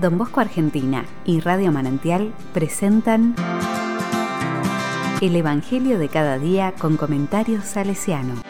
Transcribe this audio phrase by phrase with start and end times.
[0.00, 3.34] Don Bosco Argentina y Radio Manantial presentan
[5.20, 8.42] El Evangelio de cada día con comentarios salesiano.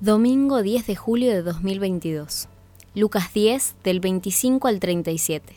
[0.00, 2.48] Domingo 10 de julio de 2022.
[2.94, 5.54] Lucas 10 del 25 al 37.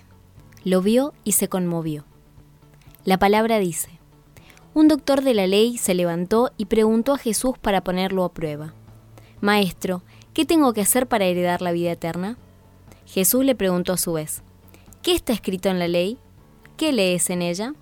[0.64, 2.06] Lo vio y se conmovió.
[3.04, 3.99] La palabra dice,
[4.74, 8.74] un doctor de la ley se levantó y preguntó a Jesús para ponerlo a prueba.
[9.42, 12.38] Maestro, ¿qué tengo que hacer para heredar la vida eterna?
[13.06, 14.44] Jesús le preguntó a su vez,
[15.02, 16.18] ¿qué está escrito en la ley?
[16.78, 17.74] ¿Qué lees en ella?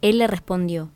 [0.00, 0.90] Él le respondió,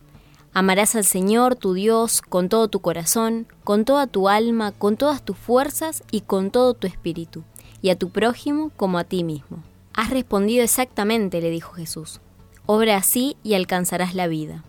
[0.55, 5.23] Amarás al Señor tu Dios con todo tu corazón, con toda tu alma, con todas
[5.23, 7.45] tus fuerzas y con todo tu espíritu,
[7.83, 9.63] y a tu prójimo como a ti mismo.
[9.93, 12.23] Has respondido exactamente, le dijo Jesús.
[12.65, 14.65] Obra así y alcanzarás la vida.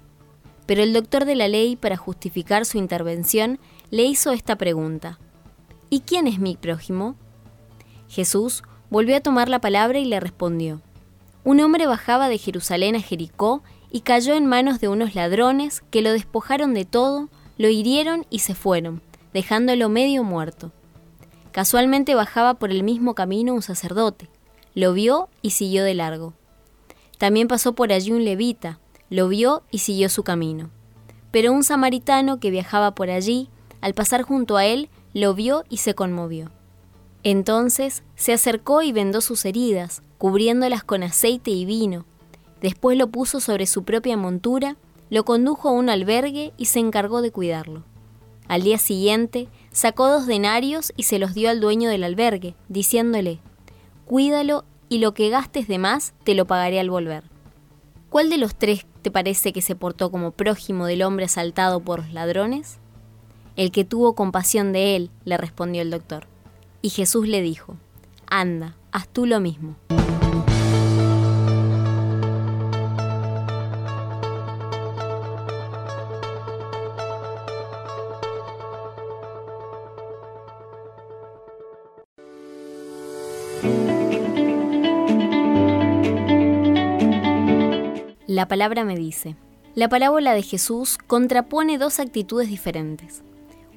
[0.67, 3.57] Pero el doctor de la ley, para justificar su intervención,
[3.89, 5.17] le hizo esta pregunta.
[5.89, 7.15] ¿Y quién es mi prójimo?
[8.07, 10.81] Jesús volvió a tomar la palabra y le respondió.
[11.43, 16.01] Un hombre bajaba de Jerusalén a Jericó y cayó en manos de unos ladrones que
[16.01, 19.01] lo despojaron de todo, lo hirieron y se fueron,
[19.33, 20.71] dejándolo medio muerto.
[21.51, 24.29] Casualmente bajaba por el mismo camino un sacerdote,
[24.75, 26.33] lo vio y siguió de largo.
[27.17, 30.69] También pasó por allí un levita, lo vio y siguió su camino.
[31.31, 33.49] Pero un samaritano que viajaba por allí,
[33.81, 36.51] al pasar junto a él, lo vio y se conmovió.
[37.23, 42.05] Entonces se acercó y vendó sus heridas, cubriéndolas con aceite y vino.
[42.61, 44.77] Después lo puso sobre su propia montura,
[45.09, 47.83] lo condujo a un albergue y se encargó de cuidarlo.
[48.47, 53.39] Al día siguiente, sacó dos denarios y se los dio al dueño del albergue, diciéndole,
[54.05, 57.23] Cuídalo y lo que gastes de más te lo pagaré al volver.
[58.09, 61.99] ¿Cuál de los tres te parece que se portó como prójimo del hombre asaltado por
[61.99, 62.77] los ladrones?
[63.57, 66.25] El que tuvo compasión de él, le respondió el doctor.
[66.81, 67.75] Y Jesús le dijo,
[68.27, 69.75] Anda, haz tú lo mismo.
[88.37, 89.35] La palabra me dice.
[89.73, 93.23] La parábola de Jesús contrapone dos actitudes diferentes,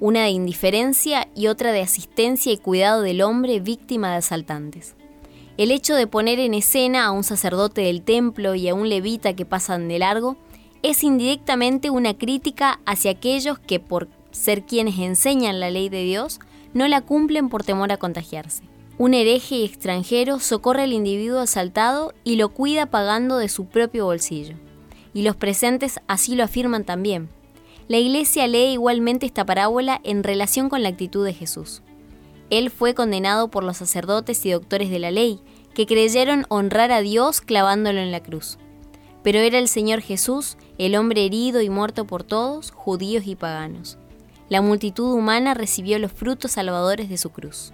[0.01, 4.97] una de indiferencia y otra de asistencia y cuidado del hombre víctima de asaltantes.
[5.57, 9.35] El hecho de poner en escena a un sacerdote del templo y a un levita
[9.35, 10.37] que pasan de largo
[10.83, 16.39] es indirectamente una crítica hacia aquellos que por ser quienes enseñan la ley de Dios
[16.75, 18.65] no la cumplen por temor a contagiarse.
[19.01, 24.05] Un hereje y extranjero socorre al individuo asaltado y lo cuida pagando de su propio
[24.05, 24.57] bolsillo.
[25.15, 27.31] Y los presentes así lo afirman también.
[27.89, 31.81] La iglesia lee igualmente esta parábola en relación con la actitud de Jesús.
[32.51, 35.41] Él fue condenado por los sacerdotes y doctores de la ley,
[35.73, 38.59] que creyeron honrar a Dios clavándolo en la cruz.
[39.23, 43.97] Pero era el Señor Jesús, el hombre herido y muerto por todos, judíos y paganos.
[44.51, 47.73] La multitud humana recibió los frutos salvadores de su cruz.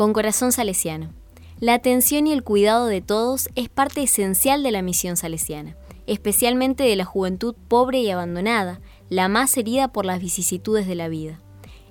[0.00, 1.12] Con corazón salesiano.
[1.58, 6.84] La atención y el cuidado de todos es parte esencial de la misión salesiana, especialmente
[6.84, 8.80] de la juventud pobre y abandonada,
[9.10, 11.42] la más herida por las vicisitudes de la vida.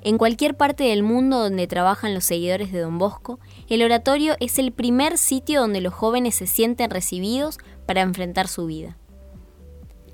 [0.01, 4.57] En cualquier parte del mundo donde trabajan los seguidores de Don Bosco, el oratorio es
[4.57, 8.97] el primer sitio donde los jóvenes se sienten recibidos para enfrentar su vida.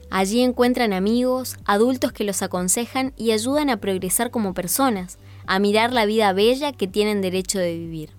[0.10, 5.18] Allí encuentran amigos, adultos que los aconsejan y ayudan a progresar como personas,
[5.48, 8.12] a mirar la vida bella que tienen derecho de vivir.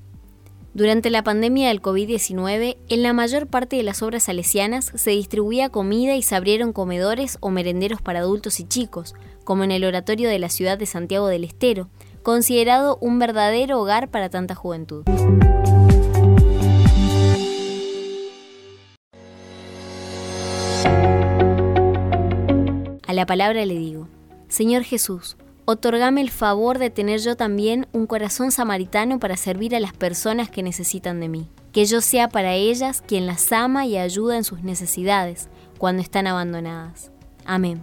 [0.77, 5.71] Durante la pandemia del COVID-19, en la mayor parte de las obras salesianas se distribuía
[5.71, 9.15] comida y se abrieron comedores o merenderos para adultos y chicos,
[9.45, 11.89] como en el oratorio de la ciudad de Santiago del Estero,
[12.23, 15.05] considerado un verdadero hogar para tanta juventud.
[23.07, 24.09] A la palabra le digo,
[24.49, 29.81] Señor Jesús, otorgame el favor de tener yo también un corazón samaritano para servir a
[29.81, 31.51] las personas que necesitan de mí.
[31.73, 36.27] Que yo sea para ellas quien las ama y ayuda en sus necesidades cuando están
[36.27, 37.11] abandonadas.
[37.45, 37.83] Amén.